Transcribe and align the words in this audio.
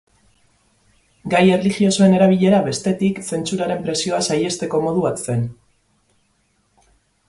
Gai 1.33 1.41
erlijiosoen 1.57 2.17
erabilera, 2.21 2.63
bestetik, 2.69 3.23
zentsuraren 3.29 3.87
presioa 3.87 4.25
saihesteko 4.31 4.85
modu 4.89 5.09
bat 5.09 5.27
zen. 5.29 5.49